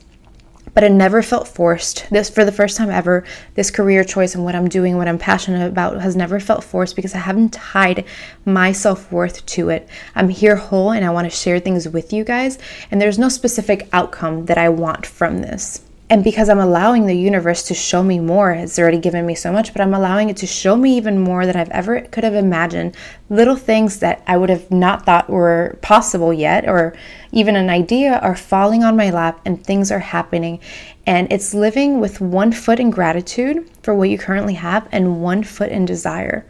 but 0.76 0.84
it 0.84 0.92
never 0.92 1.24
felt 1.24 1.48
forced. 1.48 2.08
This, 2.12 2.30
for 2.30 2.46
the 2.46 2.52
first 2.52 2.78
time 2.78 2.92
ever, 2.92 3.24
this 3.56 3.72
career 3.72 4.04
choice 4.04 4.36
and 4.36 4.44
what 4.44 4.54
I'm 4.54 4.68
doing, 4.68 4.98
what 4.98 5.08
I'm 5.08 5.18
passionate 5.18 5.66
about, 5.66 6.02
has 6.02 6.16
never 6.16 6.40
felt 6.40 6.64
forced 6.64 6.96
because 6.96 7.16
I 7.16 7.20
haven't 7.20 7.54
tied 7.54 8.06
my 8.46 8.72
self 8.72 9.12
worth 9.12 9.44
to 9.48 9.70
it. 9.70 9.90
I'm 10.14 10.30
here 10.30 10.58
whole 10.58 10.92
and 10.92 11.04
I 11.04 11.10
want 11.10 11.26
to 11.26 11.36
share 11.36 11.60
things 11.60 11.88
with 11.88 12.14
you 12.14 12.24
guys, 12.24 12.60
and 12.92 13.02
there's 13.02 13.18
no 13.18 13.30
specific 13.30 13.88
outcome 13.94 14.46
that 14.46 14.58
I 14.58 14.70
want 14.70 15.06
from 15.06 15.42
this. 15.42 15.85
And 16.08 16.24
because 16.24 16.50
I'm 16.50 16.60
allowing 16.60 17.08
the 17.08 17.18
universe 17.18 17.64
to 17.64 17.74
show 17.74 18.04
me 18.04 18.20
more, 18.20 18.52
it's 18.52 18.78
already 18.78 19.00
given 19.00 19.26
me 19.26 19.34
so 19.34 19.52
much, 19.52 19.74
but 19.74 19.82
I'm 19.82 19.96
allowing 19.96 20.30
it 20.30 20.38
to 20.38 20.46
show 20.46 20.76
me 20.76 20.96
even 20.98 21.20
more 21.20 21.48
than 21.48 21.56
I've 21.56 21.72
ever 21.72 22.02
could 22.02 22.24
have 22.24 22.36
imagined. 22.36 22.96
Little 23.28 23.56
things 23.56 24.00
that 24.00 24.22
I 24.28 24.38
would 24.38 24.50
have 24.52 24.70
not 24.70 25.04
thought 25.04 25.32
were 25.32 25.80
possible 25.82 26.32
yet, 26.32 26.70
or 26.70 26.96
even 27.32 27.56
an 27.56 27.72
idea, 27.72 28.20
are 28.20 28.36
falling 28.36 28.84
on 28.84 28.96
my 28.96 29.10
lap 29.10 29.42
and 29.46 29.64
things 29.64 29.92
are 29.92 30.00
happening. 30.00 30.60
And 31.08 31.32
it's 31.32 31.56
living 31.56 32.00
with 32.00 32.22
one 32.22 32.52
foot 32.52 32.80
in 32.80 32.92
gratitude 32.92 33.68
for 33.82 33.96
what 33.96 34.10
you 34.10 34.20
currently 34.20 34.54
have 34.54 34.88
and 34.92 35.24
one 35.24 35.42
foot 35.42 35.72
in 35.72 35.86
desire. 35.86 36.46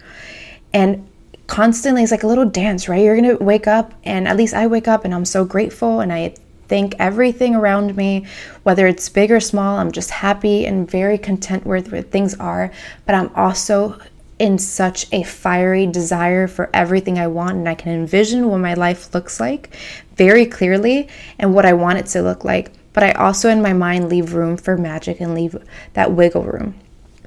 And 0.74 1.08
constantly, 1.48 2.04
it's 2.04 2.12
like 2.12 2.24
a 2.24 2.28
little 2.28 2.50
dance, 2.50 2.90
right? 2.90 3.02
You're 3.02 3.16
gonna 3.16 3.38
wake 3.38 3.68
up, 3.68 3.94
and 4.04 4.28
at 4.28 4.36
least 4.36 4.54
I 4.54 4.68
wake 4.68 4.90
up 4.90 5.06
and 5.06 5.14
I'm 5.14 5.24
so 5.24 5.46
grateful 5.46 6.02
and 6.02 6.12
I 6.12 6.36
thank 6.68 6.96
everything 7.00 7.56
around 7.56 7.96
me, 7.96 8.26
whether 8.64 8.88
it's 8.88 9.10
big 9.10 9.32
or 9.32 9.40
small. 9.40 9.78
I'm 9.78 9.92
just 9.92 10.10
happy 10.10 10.66
and 10.66 10.90
very 10.90 11.18
content 11.18 11.66
with 11.66 11.92
where 11.92 12.02
things 12.02 12.36
are. 12.36 12.72
But 13.06 13.16
I'm 13.16 13.34
also 13.36 14.00
in 14.38 14.58
such 14.58 15.08
a 15.14 15.24
fiery 15.24 15.88
desire 15.88 16.48
for 16.48 16.70
everything 16.74 17.18
I 17.18 17.28
want, 17.28 17.58
and 17.58 17.70
I 17.70 17.76
can 17.76 17.94
envision 17.94 18.50
what 18.50 18.60
my 18.60 18.74
life 18.74 19.14
looks 19.14 19.40
like 19.40 19.76
very 20.16 20.46
clearly 20.46 21.08
and 21.40 21.54
what 21.54 21.66
I 21.66 21.74
want 21.74 22.00
it 22.00 22.06
to 22.08 22.22
look 22.22 22.44
like. 22.44 22.72
But 22.94 23.04
I 23.04 23.12
also, 23.14 23.50
in 23.50 23.62
my 23.62 23.74
mind, 23.74 24.10
leave 24.10 24.34
room 24.34 24.58
for 24.58 24.78
magic 24.78 25.20
and 25.20 25.34
leave 25.34 25.56
that 25.94 26.12
wiggle 26.12 26.44
room. 26.44 26.76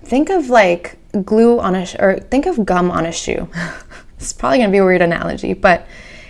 Think 0.02 0.30
of 0.30 0.48
like 0.48 0.98
glue 1.24 1.60
on 1.60 1.74
a, 1.74 1.86
sh- 1.86 1.96
or 1.98 2.18
think 2.18 2.46
of 2.46 2.64
gum 2.64 2.90
on 2.90 3.06
a 3.06 3.12
shoe. 3.12 3.48
it's 4.18 4.32
probably 4.32 4.58
gonna 4.58 4.72
be 4.72 4.78
a 4.78 4.84
weird 4.84 5.02
analogy, 5.02 5.52
but 5.54 5.86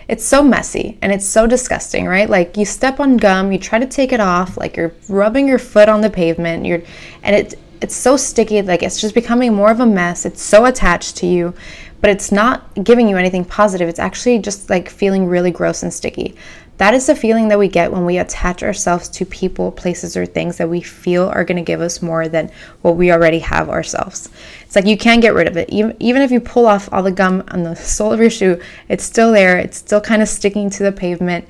it's 0.09 0.25
so 0.25 0.43
messy 0.43 0.99
and 1.03 1.13
it's 1.13 1.27
so 1.27 1.47
disgusting, 1.47 2.07
right? 2.07 2.29
Like 2.29 2.57
you 2.57 2.65
step 2.65 2.99
on 2.99 3.19
gum, 3.19 3.53
you 3.53 3.59
try 3.59 3.79
to 3.79 3.87
take 3.87 4.13
it 4.13 4.21
off, 4.21 4.57
like 4.57 4.77
you're 4.77 4.95
rubbing 5.09 5.47
your 5.47 5.59
foot 5.59 5.89
on 5.89 6.01
the 6.01 6.11
pavement, 6.11 6.65
you're 6.65 6.83
and 7.23 7.37
it 7.37 7.59
it's 7.81 7.95
so 7.95 8.17
sticky, 8.17 8.63
like 8.63 8.83
it's 8.83 9.01
just 9.01 9.15
becoming 9.15 9.55
more 9.55 9.71
of 9.71 9.81
a 9.81 9.87
mess. 9.87 10.25
It's 10.25 10.43
so 10.43 10.65
attached 10.65 11.17
to 11.19 11.27
you, 11.27 11.55
but 12.01 12.11
it's 12.11 12.33
not 12.33 12.73
giving 12.83 13.09
you 13.09 13.17
anything 13.17 13.45
positive. 13.45 13.89
It's 13.89 13.99
actually 13.99 14.39
just 14.39 14.71
like 14.71 14.89
feeling 14.89 15.27
really 15.27 15.51
gross 15.51 15.83
and 15.83 15.93
sticky. 15.93 16.37
That 16.79 16.95
is 16.95 17.07
the 17.07 17.17
feeling 17.17 17.49
that 17.49 17.59
we 17.59 17.67
get 17.67 17.91
when 17.91 18.05
we 18.05 18.19
attach 18.19 18.63
ourselves 18.63 19.09
to 19.09 19.27
people, 19.27 19.73
places, 19.73 20.17
or 20.17 20.25
things 20.25 20.59
that 20.59 20.69
we 20.69 20.81
feel 20.81 21.25
are 21.29 21.45
going 21.45 21.57
to 21.57 21.63
give 21.63 21.81
us 21.81 22.01
more 22.01 22.29
than 22.29 22.53
what 22.83 22.95
we 22.97 23.11
already 23.11 23.41
have 23.41 23.69
ourselves. 23.69 24.29
It's 24.63 24.77
like 24.77 24.87
you 24.87 24.97
can't 24.97 25.21
get 25.21 25.35
rid 25.35 25.49
of 25.49 25.57
it. 25.57 25.71
Even, 25.71 25.97
even 25.99 26.23
if 26.23 26.31
you 26.31 26.39
pull 26.39 26.67
off 26.67 26.89
all 26.93 27.03
the 27.03 27.11
gum 27.11 27.43
on 27.49 27.65
the 27.65 27.75
sole 27.77 28.13
of 28.13 28.21
your 28.21 28.31
shoe, 28.31 28.61
it's 28.89 29.03
still 29.03 29.33
there. 29.33 29.59
It's 29.59 29.79
still 29.79 30.01
kind 30.01 30.23
of 30.23 30.29
sticking 30.29 30.71
to 30.71 30.85
the 30.85 30.93
pavement. 30.93 31.49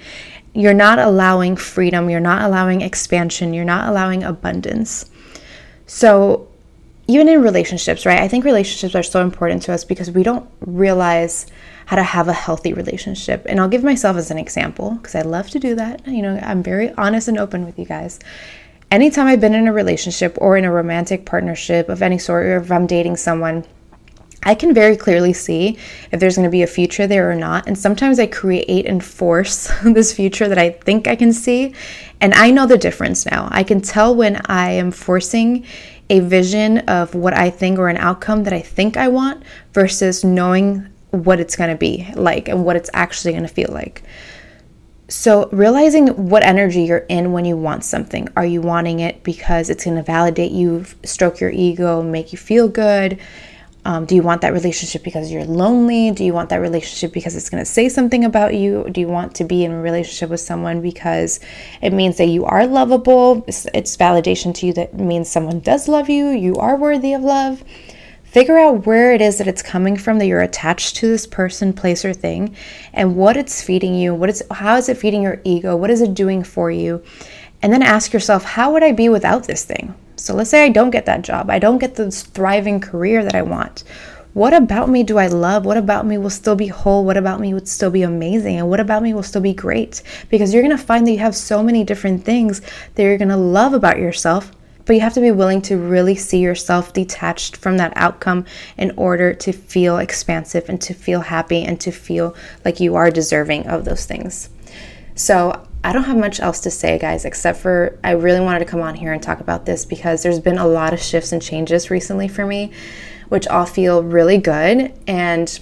You're 0.55 0.73
not 0.73 0.99
allowing 0.99 1.57
freedom. 1.57 2.09
You're 2.09 2.21
not 2.21 2.43
allowing 2.43 2.81
expansion. 2.81 3.53
You're 3.53 3.67
not 3.67 3.91
allowing 3.91 4.25
abundance. 4.25 5.11
So, 5.88 6.47
even 7.07 7.26
in 7.28 7.42
relationships, 7.42 8.04
right? 8.04 8.21
I 8.21 8.28
think 8.28 8.45
relationships 8.45 8.95
are 8.95 9.02
so 9.02 9.23
important 9.23 9.62
to 9.62 9.73
us 9.73 9.85
because 9.85 10.11
we 10.11 10.23
don't 10.23 10.49
realize 10.61 11.47
how 11.87 11.97
to 11.97 12.02
have 12.02 12.28
a 12.28 12.35
healthy 12.35 12.75
relationship. 12.75 13.47
And 13.49 13.59
I'll 13.59 13.68
give 13.68 13.83
myself 13.83 14.18
as 14.18 14.30
an 14.30 14.37
example 14.37 14.90
because 14.97 15.14
I 15.14 15.23
love 15.23 15.49
to 15.50 15.59
do 15.59 15.75
that. 15.76 16.07
You 16.07 16.21
know, 16.21 16.38
I'm 16.42 16.62
very 16.62 16.92
honest 16.92 17.26
and 17.26 17.38
open 17.38 17.64
with 17.64 17.78
you 17.78 17.87
guys. 17.87 18.21
Anytime 18.90 19.26
I've 19.26 19.40
been 19.40 19.54
in 19.54 19.66
a 19.66 19.73
relationship 19.73 20.37
or 20.38 20.59
in 20.59 20.66
a 20.66 20.71
romantic 20.71 21.25
partnership 21.25 21.88
of 21.88 22.02
any 22.02 22.18
sort, 22.18 22.45
or 22.45 22.59
if 22.59 22.71
I'm 22.71 22.87
dating 22.87 23.16
someone, 23.16 23.64
I 24.42 24.54
can 24.54 24.73
very 24.73 24.97
clearly 24.97 25.33
see 25.33 25.78
if 26.12 26.21
there's 26.21 26.37
going 26.37 26.45
to 26.47 26.50
be 26.50 26.62
a 26.62 26.66
future 26.66 27.07
there 27.07 27.30
or 27.30 27.35
not. 27.35 27.66
And 27.66 27.76
sometimes 27.76 28.18
I 28.18 28.26
create 28.26 28.87
and 28.87 29.04
force 29.04 29.71
this 29.85 30.12
future 30.12 30.49
that 30.49 30.59
I 30.59 30.71
think 30.71 31.09
I 31.09 31.16
can 31.16 31.33
see. 31.33 31.75
And 32.21 32.35
I 32.35 32.50
know 32.50 32.66
the 32.66 32.78
difference 32.78 33.26
now. 33.26 33.49
I 33.50 33.62
can 33.62 33.80
tell 33.80 34.14
when 34.14 34.40
I 34.47 34.71
am 34.71 34.90
forcing 34.90 35.64
a 36.11 36.21
vision 36.21 36.78
of 36.80 37.14
what 37.14 37.35
I 37.35 37.50
think 37.50 37.78
or 37.78 37.88
an 37.88 37.97
outcome 37.97 38.45
that 38.45 38.52
I 38.52 38.61
think 38.61 38.97
I 38.97 39.09
want 39.09 39.42
versus 39.73 40.25
knowing 40.25 40.88
what 41.11 41.40
it's 41.40 41.57
going 41.57 41.71
to 41.71 41.76
be 41.76 42.09
like 42.14 42.49
and 42.49 42.64
what 42.64 42.76
it's 42.76 42.90
actually 42.95 43.33
going 43.33 43.42
to 43.42 43.49
feel 43.49 43.71
like. 43.71 44.02
So, 45.11 45.49
realizing 45.52 46.28
what 46.28 46.42
energy 46.42 46.83
you're 46.83 46.99
in 46.99 47.33
when 47.33 47.47
you 47.47 47.57
want 47.57 47.83
something. 47.83 48.28
Are 48.37 48.45
you 48.45 48.61
wanting 48.61 49.00
it 49.00 49.23
because 49.23 49.71
it's 49.71 49.85
going 49.85 49.97
to 49.97 50.02
validate 50.02 50.52
you, 50.52 50.85
stroke 51.02 51.40
your 51.40 51.50
ego, 51.50 52.02
make 52.02 52.30
you 52.30 52.38
feel 52.38 52.68
good? 52.68 53.18
Um, 53.88 54.04
do 54.04 54.14
you 54.14 54.23
want 54.23 54.42
that 54.42 54.52
relationship 54.52 55.02
because 55.02 55.33
you're 55.33 55.47
lonely? 55.47 56.11
Do 56.11 56.23
you 56.23 56.35
want 56.35 56.50
that 56.50 56.61
relationship 56.61 57.11
because 57.11 57.35
it's 57.35 57.49
going 57.49 57.62
to 57.62 57.71
say 57.71 57.88
something 57.88 58.23
about 58.23 58.54
you? 58.54 58.87
Do 58.92 59.00
you 59.00 59.09
want 59.09 59.35
to 59.37 59.45
be 59.45 59.64
in 59.64 59.73
a 59.73 59.80
relationship 59.80 60.28
with 60.28 60.40
someone 60.40 60.83
because 60.83 61.40
it 61.80 61.95
means 61.95 62.18
that 62.18 62.26
you 62.26 62.45
are 62.45 62.66
lovable? 62.66 63.42
It's, 63.49 63.66
it's 63.73 63.97
validation 63.97 64.54
to 64.57 64.66
you 64.66 64.75
that 64.75 64.92
means 64.92 65.30
someone 65.30 65.61
does 65.61 65.88
love 65.88 66.11
you, 66.11 66.28
you 66.28 66.57
are 66.57 66.76
worthy 66.76 67.14
of 67.14 67.23
love. 67.23 67.64
Figure 68.25 68.59
out 68.59 68.85
where 68.85 69.14
it 69.14 69.23
is 69.23 69.38
that 69.38 69.49
it's 69.49 69.62
coming 69.62 69.97
from 69.97 70.18
that 70.18 70.26
you're 70.26 70.42
attached 70.42 70.97
to 70.97 71.09
this 71.09 71.26
person, 71.26 71.73
place, 71.73 72.04
or 72.04 72.12
thing, 72.12 72.54
and 72.92 73.16
what 73.16 73.38
it's 73.38 73.62
feeding 73.62 73.95
you. 73.95 74.14
What 74.14 74.28
is 74.28 74.42
how 74.50 74.76
is 74.76 74.90
it 74.90 74.99
feeding 74.99 75.23
your 75.23 75.40
ego? 75.45 75.75
What 75.75 75.88
is 75.88 76.02
it 76.02 76.12
doing 76.12 76.45
for 76.45 76.71
you? 76.71 77.02
And 77.62 77.73
then 77.73 77.83
ask 77.83 78.12
yourself, 78.12 78.45
how 78.45 78.71
would 78.75 78.83
I 78.83 78.92
be 78.92 79.09
without 79.09 79.45
this 79.45 79.64
thing? 79.64 79.95
So 80.19 80.35
let's 80.35 80.51
say 80.51 80.65
I 80.65 80.69
don't 80.69 80.91
get 80.91 81.07
that 81.07 81.23
job. 81.23 81.51
I 81.51 81.59
don't 81.59 81.79
get 81.79 81.95
this 81.95 82.23
thriving 82.23 82.81
career 82.81 83.25
that 83.25 83.35
I 83.35 83.43
want. 83.43 83.85
What 84.35 84.53
about 84.53 84.89
me 84.89 85.03
do 85.03 85.19
I 85.19 85.27
love? 85.27 85.65
What 85.65 85.77
about 85.77 86.07
me 86.07 86.19
will 86.19 86.31
still 86.31 86.55
be 86.55 86.69
whole? 86.69 87.05
What 87.05 87.17
about 87.17 87.41
me 87.41 87.55
would 87.55 87.67
still 87.67 87.91
be 87.91 88.03
amazing? 88.03 88.57
And 88.57 88.69
what 88.69 88.81
about 88.81 89.03
me 89.03 89.15
will 89.15 89.23
still 89.23 89.41
be 89.41 89.55
great? 89.55 90.03
Because 90.29 90.53
you're 90.53 90.63
going 90.63 90.77
to 90.77 90.83
find 90.83 91.07
that 91.07 91.13
you 91.13 91.19
have 91.19 91.35
so 91.35 91.63
many 91.63 91.83
different 91.83 92.25
things 92.25 92.61
that 92.95 93.03
you're 93.03 93.19
going 93.19 93.29
to 93.29 93.37
love 93.37 93.73
about 93.73 93.99
yourself 93.99 94.53
but 94.89 94.95
you 94.95 95.03
have 95.03 95.13
to 95.13 95.21
be 95.21 95.31
willing 95.31 95.61
to 95.61 95.77
really 95.77 96.15
see 96.15 96.39
yourself 96.39 96.95
detached 96.95 97.59
from 97.59 97.77
that 97.77 97.93
outcome 97.95 98.47
in 98.79 98.91
order 98.97 99.35
to 99.35 99.53
feel 99.53 99.99
expansive 99.99 100.67
and 100.71 100.81
to 100.81 100.95
feel 100.95 101.21
happy 101.21 101.63
and 101.63 101.79
to 101.79 101.93
feel 101.93 102.35
like 102.65 102.81
you 102.81 102.95
are 102.95 103.11
deserving 103.11 103.67
of 103.67 103.85
those 103.85 104.07
things. 104.07 104.49
So, 105.15 105.63
I 105.88 105.92
don't 105.92 106.04
have 106.04 106.18
much 106.18 106.38
else 106.38 106.61
to 106.61 106.71
say, 106.71 106.99
guys, 106.99 107.25
except 107.25 107.61
for 107.61 107.99
I 108.04 108.11
really 108.11 108.40
wanted 108.40 108.59
to 108.59 108.66
come 108.66 108.83
on 108.83 108.95
here 108.95 109.14
and 109.14 109.23
talk 109.23 109.40
about 109.40 109.64
this 109.64 109.87
because 109.87 110.23
there's 110.23 110.38
been 110.38 110.59
a 110.59 110.66
lot 110.66 110.92
of 110.92 111.00
shifts 111.00 111.33
and 111.33 111.40
changes 111.40 111.90
recently 111.90 112.28
for 112.28 112.45
me, 112.45 112.73
which 113.30 113.47
all 113.47 113.64
feel 113.64 114.02
really 114.02 114.37
good 114.37 114.92
and 115.07 115.59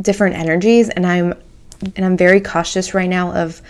different 0.00 0.36
energies. 0.36 0.88
And 0.88 1.04
I'm 1.04 1.34
and 1.96 2.04
I'm 2.04 2.16
very 2.16 2.40
cautious 2.40 2.94
right 2.94 3.08
now 3.08 3.32
of 3.32 3.60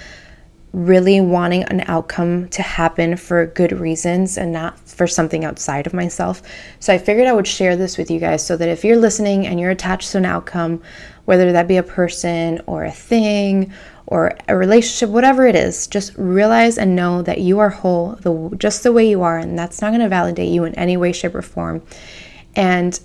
really 0.75 1.19
wanting 1.23 1.63
an 1.65 1.81
outcome 1.87 2.49
to 2.51 2.61
happen 2.61 3.17
for 3.17 3.47
good 3.47 3.73
reasons 3.73 4.37
and 4.37 4.53
not 4.53 4.79
for 4.81 5.07
something 5.07 5.47
outside 5.47 5.87
of 5.87 5.95
myself. 5.95 6.43
So 6.79 6.93
I 6.93 6.99
figured 6.99 7.27
I 7.27 7.33
would 7.33 7.47
share 7.47 7.75
this 7.75 7.97
with 7.97 8.11
you 8.11 8.21
guys 8.21 8.45
so 8.45 8.55
that 8.59 8.69
if 8.69 8.85
you're 8.85 8.99
listening 8.99 9.47
and 9.47 9.59
you're 9.59 9.71
attached 9.71 10.13
to 10.13 10.19
an 10.19 10.27
outcome, 10.27 10.83
whether 11.25 11.53
that 11.53 11.67
be 11.69 11.79
a 11.79 11.83
person 11.83 12.61
or 12.67 12.85
a 12.85 12.91
thing 12.91 13.73
or 14.11 14.37
a 14.49 14.57
relationship, 14.57 15.09
whatever 15.09 15.47
it 15.47 15.55
is, 15.55 15.87
just 15.87 16.13
realize 16.19 16.77
and 16.77 16.97
know 16.97 17.23
that 17.23 17.41
you 17.41 17.61
are 17.61 17.71
whole 17.71 18.17
the, 18.17 18.57
just 18.59 18.83
the 18.83 18.93
way 18.93 19.09
you 19.09 19.23
are, 19.23 19.39
and 19.39 19.57
that's 19.57 19.81
not 19.81 19.91
going 19.91 20.01
to 20.01 20.09
validate 20.09 20.51
you 20.51 20.65
in 20.65 20.75
any 20.75 20.97
way, 20.97 21.13
shape, 21.13 21.35
or 21.35 21.43
form. 21.43 21.81
And 22.57 22.99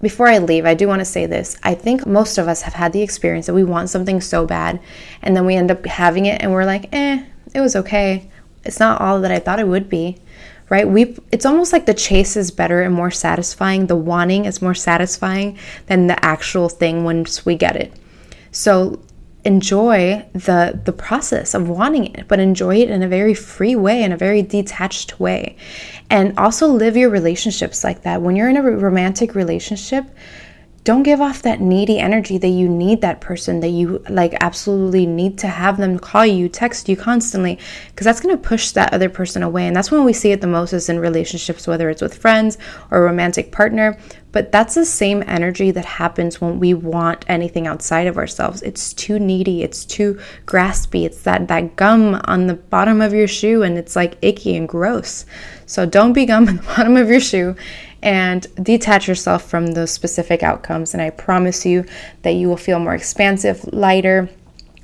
before 0.00 0.28
I 0.28 0.38
leave, 0.38 0.64
I 0.64 0.74
do 0.74 0.86
want 0.86 1.00
to 1.00 1.04
say 1.04 1.26
this. 1.26 1.58
I 1.64 1.74
think 1.74 2.06
most 2.06 2.38
of 2.38 2.46
us 2.46 2.62
have 2.62 2.74
had 2.74 2.92
the 2.92 3.02
experience 3.02 3.46
that 3.46 3.54
we 3.54 3.64
want 3.64 3.90
something 3.90 4.20
so 4.20 4.46
bad, 4.46 4.80
and 5.22 5.36
then 5.36 5.44
we 5.44 5.56
end 5.56 5.72
up 5.72 5.84
having 5.84 6.26
it, 6.26 6.40
and 6.40 6.52
we're 6.52 6.64
like, 6.64 6.88
eh, 6.94 7.24
it 7.52 7.60
was 7.60 7.74
okay. 7.74 8.30
It's 8.64 8.78
not 8.78 9.00
all 9.00 9.20
that 9.22 9.32
I 9.32 9.40
thought 9.40 9.58
it 9.58 9.66
would 9.66 9.88
be, 9.88 10.18
right? 10.68 10.88
We 10.88 11.16
it's 11.32 11.46
almost 11.46 11.72
like 11.72 11.86
the 11.86 11.94
chase 11.94 12.36
is 12.36 12.52
better 12.52 12.82
and 12.82 12.94
more 12.94 13.10
satisfying. 13.10 13.88
The 13.88 13.96
wanting 13.96 14.44
is 14.44 14.62
more 14.62 14.74
satisfying 14.74 15.58
than 15.86 16.06
the 16.06 16.24
actual 16.24 16.68
thing 16.68 17.02
once 17.02 17.44
we 17.44 17.56
get 17.56 17.74
it. 17.74 17.92
So 18.52 19.00
enjoy 19.48 20.24
the 20.34 20.78
the 20.84 20.92
process 20.92 21.54
of 21.54 21.70
wanting 21.70 22.04
it 22.14 22.28
but 22.28 22.38
enjoy 22.38 22.76
it 22.76 22.90
in 22.90 23.02
a 23.02 23.08
very 23.08 23.32
free 23.32 23.74
way 23.74 24.02
in 24.02 24.12
a 24.12 24.16
very 24.16 24.42
detached 24.42 25.18
way. 25.18 25.56
And 26.10 26.38
also 26.38 26.66
live 26.68 26.96
your 26.96 27.10
relationships 27.10 27.82
like 27.82 28.02
that. 28.02 28.20
When 28.22 28.36
you're 28.36 28.50
in 28.50 28.58
a 28.58 28.62
romantic 28.62 29.34
relationship 29.34 30.04
don't 30.88 31.02
give 31.02 31.20
off 31.20 31.42
that 31.42 31.60
needy 31.60 31.98
energy 31.98 32.38
that 32.38 32.48
you 32.48 32.66
need 32.66 33.02
that 33.02 33.20
person 33.20 33.60
that 33.60 33.68
you 33.68 34.02
like 34.08 34.32
absolutely 34.40 35.04
need 35.04 35.36
to 35.36 35.46
have 35.46 35.76
them 35.76 35.98
call 35.98 36.24
you 36.24 36.48
text 36.48 36.88
you 36.88 36.96
constantly 36.96 37.58
because 37.90 38.06
that's 38.06 38.22
going 38.22 38.34
to 38.34 38.42
push 38.42 38.70
that 38.70 38.90
other 38.94 39.10
person 39.10 39.42
away. 39.42 39.66
And 39.66 39.76
that's 39.76 39.90
when 39.90 40.06
we 40.06 40.14
see 40.14 40.32
it 40.32 40.40
the 40.40 40.46
most 40.46 40.72
is 40.72 40.88
in 40.88 40.98
relationships 40.98 41.66
whether 41.66 41.90
it's 41.90 42.00
with 42.00 42.16
friends 42.16 42.56
or 42.90 43.02
a 43.02 43.02
romantic 43.02 43.52
partner. 43.52 43.98
But 44.32 44.50
that's 44.50 44.74
the 44.74 44.86
same 44.86 45.22
energy 45.26 45.70
that 45.72 45.84
happens 45.84 46.40
when 46.40 46.58
we 46.58 46.72
want 46.72 47.24
anything 47.28 47.66
outside 47.66 48.06
of 48.06 48.16
ourselves. 48.16 48.62
It's 48.62 48.94
too 48.94 49.18
needy 49.18 49.62
it's 49.62 49.84
too 49.84 50.18
graspy 50.46 51.04
it's 51.04 51.20
that 51.24 51.48
that 51.48 51.76
gum 51.76 52.18
on 52.24 52.46
the 52.46 52.54
bottom 52.54 53.02
of 53.02 53.12
your 53.12 53.28
shoe 53.28 53.62
and 53.62 53.76
it's 53.76 53.94
like 53.94 54.16
icky 54.22 54.56
and 54.56 54.66
gross. 54.66 55.26
So 55.66 55.84
don't 55.84 56.14
be 56.14 56.24
gum 56.24 56.48
on 56.48 56.56
the 56.56 56.62
bottom 56.62 56.96
of 56.96 57.10
your 57.10 57.20
shoe 57.20 57.56
and 58.02 58.46
detach 58.62 59.08
yourself 59.08 59.48
from 59.48 59.68
those 59.68 59.90
specific 59.90 60.42
outcomes. 60.42 60.94
And 60.94 61.02
I 61.02 61.10
promise 61.10 61.66
you 61.66 61.84
that 62.22 62.32
you 62.32 62.48
will 62.48 62.56
feel 62.56 62.78
more 62.78 62.94
expansive, 62.94 63.64
lighter, 63.72 64.28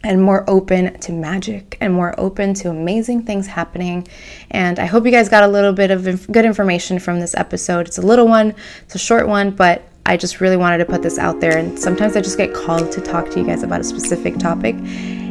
and 0.04 0.22
more 0.22 0.44
open 0.48 0.98
to 1.00 1.12
magic 1.12 1.78
and 1.80 1.92
more 1.92 2.14
open 2.18 2.54
to 2.54 2.68
amazing 2.68 3.22
things 3.22 3.46
happening. 3.46 4.06
And 4.50 4.78
I 4.78 4.84
hope 4.84 5.06
you 5.06 5.10
guys 5.10 5.28
got 5.28 5.42
a 5.42 5.48
little 5.48 5.72
bit 5.72 5.90
of 5.90 6.06
inf- 6.06 6.30
good 6.30 6.44
information 6.44 6.98
from 6.98 7.20
this 7.20 7.34
episode. 7.34 7.88
It's 7.88 7.98
a 7.98 8.02
little 8.02 8.28
one, 8.28 8.54
it's 8.82 8.94
a 8.94 8.98
short 8.98 9.26
one, 9.26 9.50
but 9.50 9.82
I 10.06 10.18
just 10.18 10.40
really 10.40 10.58
wanted 10.58 10.78
to 10.78 10.84
put 10.84 11.02
this 11.02 11.18
out 11.18 11.40
there. 11.40 11.56
And 11.56 11.78
sometimes 11.78 12.14
I 12.16 12.20
just 12.20 12.36
get 12.36 12.52
called 12.52 12.92
to 12.92 13.00
talk 13.00 13.30
to 13.30 13.40
you 13.40 13.46
guys 13.46 13.62
about 13.62 13.80
a 13.80 13.84
specific 13.84 14.36
topic. 14.38 14.74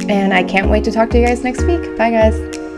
And 0.08 0.34
I 0.34 0.42
can't 0.42 0.68
wait 0.68 0.82
to 0.84 0.90
talk 0.90 1.10
to 1.10 1.20
you 1.20 1.26
guys 1.26 1.44
next 1.44 1.62
week. 1.62 1.96
Bye, 1.96 2.10
guys. 2.10 2.73